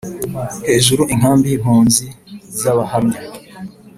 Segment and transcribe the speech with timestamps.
[0.67, 2.05] Hejuru Inkambi y impunzi
[2.59, 3.19] z Abahamya